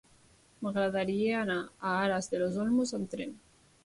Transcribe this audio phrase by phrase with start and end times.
[0.67, 1.57] M'agradaria anar
[1.89, 3.37] a Aras de los Olmos amb tren.